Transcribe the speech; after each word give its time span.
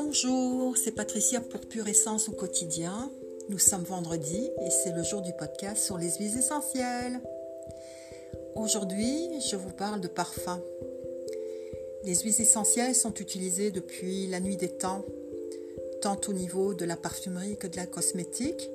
Bonjour, 0.00 0.76
c'est 0.76 0.92
Patricia 0.92 1.40
pour 1.40 1.60
Pure 1.62 1.88
Essence 1.88 2.28
au 2.28 2.32
quotidien. 2.32 3.10
Nous 3.48 3.58
sommes 3.58 3.82
vendredi 3.82 4.48
et 4.64 4.70
c'est 4.70 4.92
le 4.92 5.02
jour 5.02 5.22
du 5.22 5.32
podcast 5.32 5.84
sur 5.84 5.98
les 5.98 6.12
huiles 6.12 6.38
essentielles. 6.38 7.20
Aujourd'hui, 8.54 9.40
je 9.50 9.56
vous 9.56 9.72
parle 9.72 10.00
de 10.00 10.06
parfum. 10.06 10.62
Les 12.04 12.14
huiles 12.14 12.40
essentielles 12.40 12.94
sont 12.94 13.12
utilisées 13.14 13.72
depuis 13.72 14.28
la 14.28 14.38
nuit 14.38 14.56
des 14.56 14.68
temps, 14.68 15.04
tant 16.00 16.20
au 16.28 16.32
niveau 16.32 16.74
de 16.74 16.84
la 16.84 16.96
parfumerie 16.96 17.56
que 17.56 17.66
de 17.66 17.76
la 17.76 17.86
cosmétique. 17.86 18.70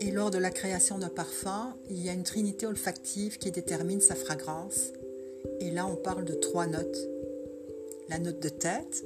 Et 0.00 0.10
lors 0.10 0.32
de 0.32 0.38
la 0.38 0.50
création 0.50 0.98
d'un 0.98 1.08
parfum, 1.08 1.76
il 1.88 2.04
y 2.04 2.08
a 2.08 2.12
une 2.12 2.24
trinité 2.24 2.66
olfactive 2.66 3.38
qui 3.38 3.52
détermine 3.52 4.00
sa 4.00 4.16
fragrance. 4.16 4.92
Et 5.60 5.70
là, 5.70 5.86
on 5.86 5.94
parle 5.94 6.24
de 6.24 6.34
trois 6.34 6.66
notes. 6.66 6.98
La 8.08 8.18
note 8.18 8.40
de 8.40 8.48
tête, 8.48 9.04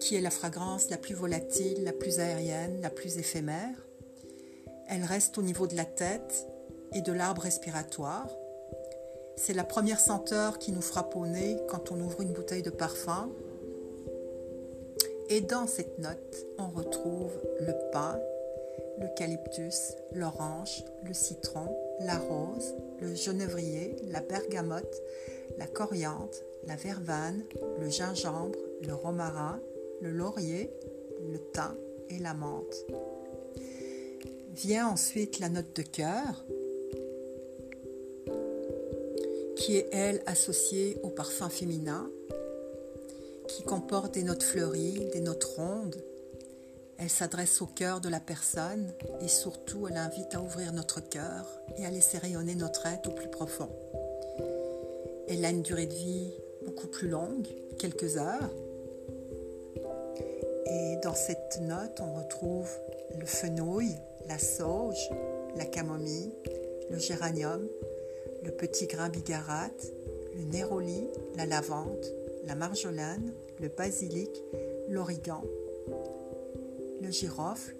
qui 0.00 0.16
est 0.16 0.20
la 0.20 0.30
fragrance 0.30 0.90
la 0.90 0.96
plus 0.96 1.14
volatile, 1.14 1.84
la 1.84 1.92
plus 1.92 2.18
aérienne, 2.18 2.80
la 2.80 2.90
plus 2.90 3.18
éphémère. 3.18 3.86
Elle 4.88 5.04
reste 5.04 5.38
au 5.38 5.42
niveau 5.42 5.66
de 5.66 5.76
la 5.76 5.84
tête 5.84 6.46
et 6.94 7.02
de 7.02 7.12
l'arbre 7.12 7.42
respiratoire. 7.42 8.28
C'est 9.36 9.52
la 9.52 9.64
première 9.64 10.00
senteur 10.00 10.58
qui 10.58 10.72
nous 10.72 10.82
frappe 10.82 11.14
au 11.14 11.26
nez 11.26 11.58
quand 11.68 11.92
on 11.92 12.00
ouvre 12.00 12.22
une 12.22 12.32
bouteille 12.32 12.62
de 12.62 12.70
parfum. 12.70 13.30
Et 15.28 15.40
dans 15.40 15.66
cette 15.66 15.98
note, 15.98 16.46
on 16.58 16.68
retrouve 16.68 17.32
le 17.60 17.72
pin, 17.92 18.18
l'eucalyptus, 18.98 19.94
l'orange, 20.12 20.84
le 21.04 21.14
citron, 21.14 21.76
la 22.00 22.18
rose, 22.18 22.74
le 23.00 23.14
genévrier, 23.14 23.96
la 24.10 24.20
bergamote, 24.20 25.02
la 25.56 25.66
coriandre, 25.66 26.36
la 26.66 26.76
verveine, 26.76 27.44
le 27.78 27.88
gingembre, 27.88 28.58
le 28.82 28.94
romarin, 28.94 29.60
le 30.00 30.10
laurier, 30.10 30.70
le 31.30 31.38
thym 31.52 31.76
et 32.08 32.18
la 32.18 32.34
menthe. 32.34 32.86
Vient 34.52 34.88
ensuite 34.88 35.38
la 35.38 35.48
note 35.48 35.74
de 35.76 35.82
cœur, 35.82 36.44
qui 39.56 39.76
est 39.76 39.88
elle 39.92 40.22
associée 40.26 40.98
au 41.02 41.08
parfum 41.08 41.48
féminin, 41.48 42.10
qui 43.48 43.62
comporte 43.62 44.14
des 44.14 44.22
notes 44.22 44.42
fleuries, 44.42 45.08
des 45.12 45.20
notes 45.20 45.44
rondes. 45.44 46.02
Elle 46.98 47.10
s'adresse 47.10 47.62
au 47.62 47.66
cœur 47.66 48.00
de 48.00 48.08
la 48.08 48.20
personne 48.20 48.92
et 49.20 49.28
surtout 49.28 49.88
elle 49.88 49.96
invite 49.96 50.34
à 50.34 50.40
ouvrir 50.40 50.72
notre 50.72 51.00
cœur 51.00 51.46
et 51.78 51.86
à 51.86 51.90
laisser 51.90 52.18
rayonner 52.18 52.54
notre 52.54 52.86
être 52.86 53.08
au 53.08 53.12
plus 53.12 53.30
profond. 53.30 53.70
Elle 55.28 55.44
a 55.44 55.50
une 55.50 55.62
durée 55.62 55.86
de 55.86 55.94
vie 55.94 56.32
beaucoup 56.64 56.88
plus 56.88 57.08
longue, 57.08 57.46
quelques 57.78 58.16
heures, 58.16 58.50
et 60.70 60.96
dans 61.02 61.14
cette 61.14 61.58
note, 61.60 62.00
on 62.00 62.14
retrouve 62.14 62.70
le 63.18 63.26
fenouil, 63.26 63.96
la 64.28 64.38
sauge, 64.38 65.10
la 65.56 65.64
camomille, 65.64 66.32
le 66.90 66.98
géranium, 66.98 67.66
le 68.44 68.52
petit 68.52 68.86
grain 68.86 69.08
bigarate, 69.08 69.92
le 70.36 70.44
néroli, 70.44 71.08
la 71.36 71.44
lavande, 71.44 72.06
la 72.46 72.54
marjolaine, 72.54 73.32
le 73.60 73.68
basilic, 73.68 74.30
l'origan, 74.88 75.42
le 77.02 77.10
girofle, 77.10 77.74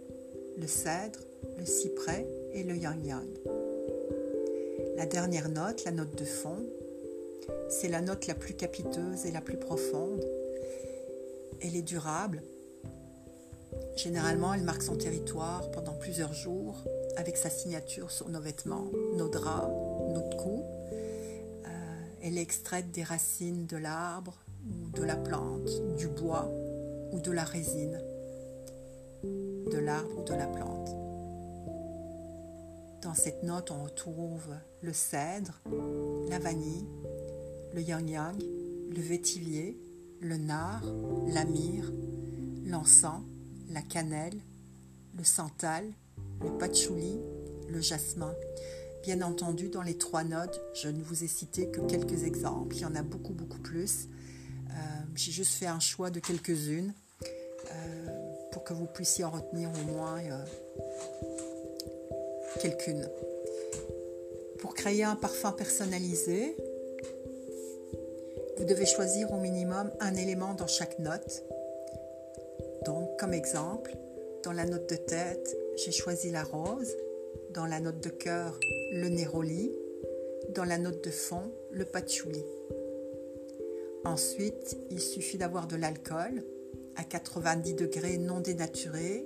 le 0.58 0.66
cèdre, 0.66 1.20
le 1.58 1.64
cyprès 1.64 2.26
et 2.52 2.64
le 2.64 2.76
yang-yang. 2.76 3.28
La 4.96 5.06
dernière 5.06 5.48
note, 5.48 5.84
la 5.84 5.92
note 5.92 6.16
de 6.16 6.24
fond, 6.24 6.58
c'est 7.68 7.88
la 7.88 8.00
note 8.00 8.26
la 8.26 8.34
plus 8.34 8.54
capiteuse 8.54 9.26
et 9.26 9.30
la 9.30 9.40
plus 9.40 9.56
profonde. 9.56 10.24
Elle 11.62 11.76
est 11.76 11.82
durable, 11.82 12.42
Généralement, 13.96 14.54
elle 14.54 14.62
marque 14.62 14.82
son 14.82 14.96
territoire 14.96 15.70
pendant 15.70 15.92
plusieurs 15.92 16.32
jours 16.32 16.76
avec 17.16 17.36
sa 17.36 17.50
signature 17.50 18.10
sur 18.10 18.28
nos 18.28 18.40
vêtements, 18.40 18.86
nos 19.16 19.28
draps, 19.28 19.68
notre 20.14 20.36
cou. 20.36 20.64
Euh, 20.92 21.68
elle 22.22 22.38
est 22.38 22.42
extraite 22.42 22.90
des 22.90 23.02
racines 23.02 23.66
de 23.66 23.76
l'arbre 23.76 24.34
ou 24.66 24.96
de 24.96 25.02
la 25.02 25.16
plante, 25.16 25.68
du 25.96 26.08
bois 26.08 26.50
ou 27.12 27.20
de 27.20 27.30
la 27.30 27.44
résine 27.44 28.00
de 29.22 29.78
l'arbre 29.78 30.18
ou 30.18 30.24
de 30.24 30.34
la 30.34 30.46
plante. 30.46 30.90
Dans 33.02 33.14
cette 33.14 33.42
note, 33.42 33.70
on 33.70 33.84
retrouve 33.84 34.54
le 34.82 34.92
cèdre, 34.92 35.60
la 36.28 36.38
vanille, 36.38 36.86
le 37.74 37.80
yang-yang, 37.80 38.42
le 38.90 39.00
vétivier, 39.00 39.78
le 40.20 40.36
nard, 40.36 40.84
la 41.28 41.44
myrrhe, 41.44 41.92
l'encens, 42.64 43.22
la 43.72 43.82
cannelle, 43.82 44.38
le 45.16 45.24
santal, 45.24 45.84
le 46.42 46.50
patchouli, 46.58 47.20
le 47.68 47.80
jasmin. 47.80 48.34
Bien 49.02 49.22
entendu, 49.22 49.68
dans 49.68 49.82
les 49.82 49.96
trois 49.96 50.24
notes, 50.24 50.60
je 50.74 50.88
ne 50.88 51.02
vous 51.02 51.24
ai 51.24 51.28
cité 51.28 51.68
que 51.68 51.80
quelques 51.80 52.24
exemples. 52.24 52.76
Il 52.76 52.82
y 52.82 52.84
en 52.84 52.94
a 52.94 53.02
beaucoup, 53.02 53.32
beaucoup 53.32 53.58
plus. 53.58 54.08
Euh, 54.68 54.72
j'ai 55.14 55.32
juste 55.32 55.54
fait 55.54 55.66
un 55.66 55.80
choix 55.80 56.10
de 56.10 56.20
quelques-unes 56.20 56.92
euh, 57.70 58.06
pour 58.52 58.64
que 58.64 58.74
vous 58.74 58.86
puissiez 58.86 59.24
en 59.24 59.30
retenir 59.30 59.70
au 59.70 59.92
moins 59.92 60.18
euh, 60.18 60.44
quelques-unes. 62.60 63.08
Pour 64.58 64.74
créer 64.74 65.04
un 65.04 65.16
parfum 65.16 65.52
personnalisé, 65.52 66.56
vous 68.58 68.64
devez 68.64 68.84
choisir 68.84 69.32
au 69.32 69.38
minimum 69.38 69.90
un 70.00 70.14
élément 70.14 70.52
dans 70.52 70.66
chaque 70.66 70.98
note 70.98 71.42
donc, 72.90 73.16
comme 73.20 73.34
exemple, 73.34 73.96
dans 74.42 74.50
la 74.50 74.64
note 74.64 74.90
de 74.90 74.96
tête, 74.96 75.56
j'ai 75.76 75.92
choisi 75.92 76.32
la 76.32 76.42
rose, 76.42 76.96
dans 77.54 77.64
la 77.64 77.78
note 77.78 78.02
de 78.02 78.08
cœur, 78.08 78.58
le 78.90 79.08
néroli, 79.08 79.70
dans 80.56 80.64
la 80.64 80.76
note 80.76 81.04
de 81.04 81.10
fond, 81.10 81.52
le 81.70 81.84
patchouli. 81.84 82.42
Ensuite, 84.04 84.76
il 84.90 84.98
suffit 84.98 85.38
d'avoir 85.38 85.68
de 85.68 85.76
l'alcool 85.76 86.42
à 86.96 87.04
90 87.04 87.74
degrés 87.74 88.18
non 88.18 88.40
dénaturé 88.40 89.24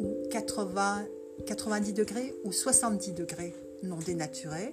ou 0.00 0.16
80, 0.32 1.06
90 1.46 1.92
degrés 1.92 2.34
ou 2.42 2.50
70 2.50 3.12
degrés 3.12 3.54
non 3.84 3.98
dénaturé. 3.98 4.72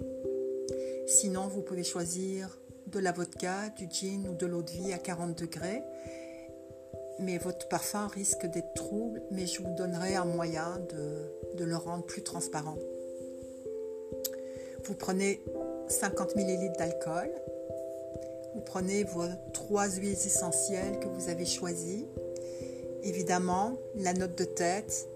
Sinon, 1.06 1.48
vous 1.48 1.62
pouvez 1.62 1.84
choisir 1.84 2.58
de 2.88 2.98
la 2.98 3.12
vodka, 3.12 3.70
du 3.78 3.88
gin 3.88 4.28
ou 4.30 4.34
de 4.34 4.48
l'eau 4.48 4.64
de 4.64 4.72
vie 4.72 4.94
à 4.94 4.98
40 4.98 5.38
degrés 5.38 5.84
mais 7.20 7.38
votre 7.38 7.68
parfum 7.68 8.08
risque 8.08 8.46
d'être 8.46 8.74
trouble, 8.74 9.22
mais 9.32 9.46
je 9.46 9.62
vous 9.62 9.74
donnerai 9.76 10.16
un 10.16 10.26
moyen 10.26 10.80
de, 10.90 11.64
le 11.64 11.76
rendre 11.78 12.06
plus 12.06 12.22
transparent. 12.22 12.78
Vous 14.84 14.94
prenez 14.94 15.42
50 15.88 16.36
ml 16.36 16.74
d'alcool, 16.78 17.32
vous 18.54 18.62
prenez 18.62 19.04
vos 19.04 19.26
trois 19.54 19.90
huiles 19.90 20.12
essentielles 20.12 21.00
que 21.00 21.08
vous 21.08 21.30
avez 21.30 21.46
choisies. 21.46 22.06
Évidemment, 23.04 23.78
la 23.96 24.14
note 24.14 24.38
de 24.38 24.46
tête 24.46 25.08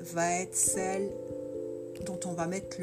va 0.00 0.40
être 0.40 0.54
celle 0.54 1.10
dont 2.04 2.20
on 2.26 2.32
va 2.32 2.46
mettre 2.46 2.76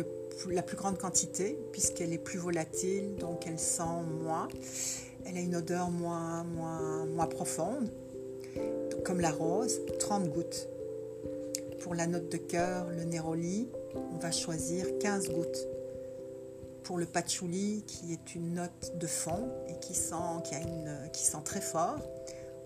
la 0.49 0.61
plus 0.61 0.77
grande 0.77 0.97
quantité, 0.97 1.57
puisqu'elle 1.71 2.13
est 2.13 2.17
plus 2.19 2.39
volatile, 2.39 3.15
donc 3.15 3.47
elle 3.47 3.59
sent 3.59 3.83
moins. 4.21 4.47
Elle 5.25 5.37
a 5.37 5.39
une 5.39 5.55
odeur 5.55 5.89
moins, 5.89 6.43
moins, 6.43 7.05
moins 7.05 7.27
profonde 7.27 7.89
comme 9.05 9.21
la 9.21 9.31
rose, 9.31 9.81
30 9.99 10.29
gouttes. 10.29 10.67
Pour 11.81 11.93
la 11.93 12.07
note 12.07 12.27
de 12.29 12.37
cœur, 12.37 12.87
le 12.89 13.03
néroli, 13.03 13.69
on 13.93 14.17
va 14.17 14.31
choisir 14.31 14.97
15 14.99 15.29
gouttes. 15.29 15.67
Pour 16.83 16.97
le 16.97 17.05
patchouli, 17.05 17.83
qui 17.85 18.13
est 18.13 18.33
une 18.33 18.55
note 18.55 18.97
de 18.97 19.05
fond 19.05 19.49
et 19.69 19.79
qui 19.79 19.93
sent, 19.93 20.15
qui 21.13 21.23
sent 21.23 21.37
très 21.45 21.61
fort, 21.61 21.99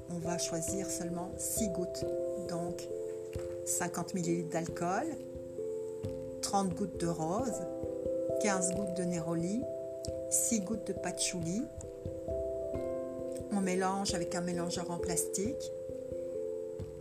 on 0.10 0.18
va 0.18 0.38
choisir 0.38 0.90
seulement 0.90 1.30
6 1.38 1.68
gouttes. 1.70 2.06
Donc 2.48 2.88
50 3.66 4.16
ml 4.16 4.48
d'alcool, 4.48 5.08
30 6.42 6.74
gouttes 6.74 7.00
de 7.02 7.08
rose, 7.08 7.62
15 8.42 8.76
gouttes 8.76 8.96
de 8.96 9.04
néroli, 9.04 9.62
6 10.30 10.62
gouttes 10.62 10.88
de 10.88 10.94
patchouli. 10.94 11.64
On 13.52 13.60
mélange 13.60 14.14
avec 14.14 14.36
un 14.36 14.42
mélangeur 14.42 14.90
en 14.90 14.98
plastique 14.98 15.72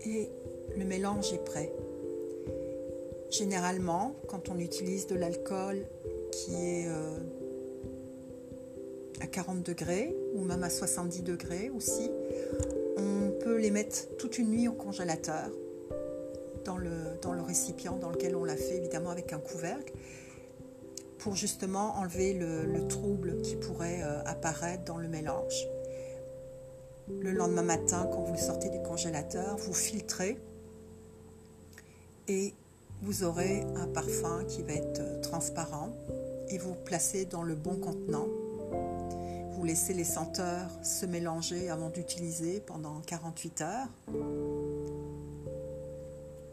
et 0.06 0.30
le 0.76 0.84
mélange 0.84 1.32
est 1.32 1.44
prêt. 1.44 1.72
Généralement, 3.30 4.14
quand 4.28 4.48
on 4.48 4.58
utilise 4.58 5.06
de 5.06 5.14
l'alcool 5.14 5.86
qui 6.32 6.54
est 6.54 6.86
euh, 6.88 7.18
à 9.20 9.26
40 9.26 9.62
degrés 9.62 10.16
ou 10.34 10.42
même 10.42 10.62
à 10.62 10.70
70 10.70 11.22
degrés 11.22 11.70
aussi, 11.74 12.10
on 12.96 13.30
peut 13.40 13.56
les 13.56 13.70
mettre 13.70 14.16
toute 14.16 14.38
une 14.38 14.50
nuit 14.50 14.68
au 14.68 14.72
congélateur 14.72 15.50
dans 16.64 16.76
le, 16.76 17.42
récipient 17.42 17.96
dans 17.96 18.10
lequel 18.10 18.36
on 18.36 18.44
l'a 18.44 18.56
fait, 18.56 18.76
évidemment 18.76 19.10
avec 19.10 19.32
un 19.32 19.38
couvercle, 19.38 19.92
pour 21.18 21.34
justement 21.34 21.96
enlever 21.96 22.34
le, 22.34 22.86
trouble 22.88 23.40
qui 23.42 23.56
pourrait 23.56 24.02
euh, 24.02 24.22
apparaître 24.24 24.84
dans 24.84 24.98
le 24.98 25.08
mélange. 25.08 25.66
Le 27.20 27.32
lendemain 27.32 27.62
matin, 27.62 28.08
quand 28.12 28.22
vous 28.22 28.36
sortez 28.36 28.68
du 28.70 28.80
congélateur, 28.82 29.56
vous 29.56 29.72
filtrez 29.72 30.38
et 32.28 32.54
vous 33.02 33.24
aurez 33.24 33.62
un 33.76 33.86
parfum 33.86 34.44
qui 34.48 34.62
va 34.62 34.72
être 34.72 35.00
euh, 35.00 35.20
transparent 35.20 35.90
et 36.48 36.58
vous 36.58 36.74
placez 36.84 37.24
dans 37.24 37.42
le 37.42 37.54
bon 37.54 37.76
contenant. 37.76 38.26
Vous 39.52 39.64
laissez 39.64 39.94
les 39.94 40.04
senteurs 40.04 40.68
se 40.82 41.06
mélanger 41.06 41.70
avant 41.70 41.90
d'utiliser 41.90 42.60
pendant 42.60 43.00
48 43.06 43.60
heures. 43.62 43.88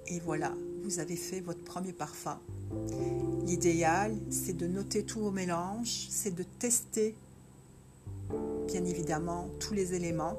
Et 0.07 0.19
voilà, 0.19 0.53
vous 0.83 0.99
avez 0.99 1.15
fait 1.15 1.39
votre 1.39 1.63
premier 1.63 1.93
parfum. 1.93 2.39
L'idéal, 3.45 4.15
c'est 4.29 4.55
de 4.55 4.67
noter 4.67 5.03
tout 5.03 5.21
au 5.21 5.31
mélange, 5.31 6.07
c'est 6.09 6.33
de 6.33 6.43
tester, 6.43 7.15
bien 8.68 8.86
évidemment, 8.86 9.50
tous 9.60 9.74
les 9.74 9.94
éléments 9.94 10.38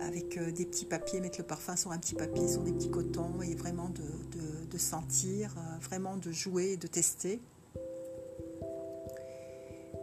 avec 0.00 0.36
euh, 0.38 0.50
des 0.50 0.64
petits 0.64 0.84
papiers, 0.84 1.20
mettre 1.20 1.38
le 1.38 1.46
parfum 1.46 1.76
sur 1.76 1.92
un 1.92 1.98
petit 1.98 2.14
papier, 2.14 2.48
sur 2.48 2.62
des 2.62 2.72
petits 2.72 2.90
cotons 2.90 3.42
et 3.42 3.54
vraiment 3.54 3.90
de, 3.90 4.78
sentir, 4.78 5.54
euh, 5.58 5.84
vraiment 5.84 6.16
de 6.16 6.32
jouer 6.32 6.72
et 6.72 6.76
de 6.76 6.86
tester 6.86 7.40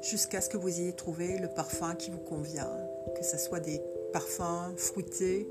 jusqu'à 0.01 0.42
ce 0.42 0.50
que 0.50 0.57
vous 0.57 0.69
ayez 0.69 0.94
trouvé 0.94 1.39
le 1.39 1.48
parfum 1.48 1.95
qui 1.95 2.12
vous 2.12 2.19
convient, 2.19 2.69
que 3.16 3.25
ce 3.25 3.38
soit 3.38 3.60
des 3.60 3.81
parfums 4.13 4.75
fruités, 4.78 5.48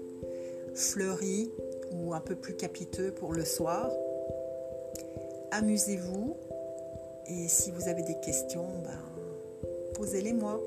fleuris 0.75 1.51
ou 1.93 2.15
un 2.15 2.21
peu 2.21 2.37
plus 2.37 2.55
capiteux 2.55 3.11
pour 3.11 3.33
le 3.33 3.45
soir. 3.45 3.91
Amusez-vous 5.51 6.37
et 7.27 7.49
si 7.49 7.73
vous 7.73 7.89
avez 7.89 8.03
des 8.03 8.19
questions, 8.21 8.69
ben, 8.85 9.69
posez-les 9.95 10.33
moi. 10.33 10.61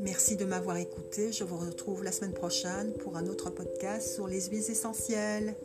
Merci 0.00 0.36
de 0.36 0.44
m'avoir 0.44 0.76
écouté. 0.76 1.32
Je 1.32 1.42
vous 1.42 1.56
retrouve 1.56 2.04
la 2.04 2.12
semaine 2.12 2.32
prochaine 2.32 2.92
pour 2.92 3.16
un 3.16 3.26
autre 3.26 3.50
podcast 3.50 4.14
sur 4.14 4.28
les 4.28 4.42
huiles 4.42 4.70
essentielles. 4.70 5.56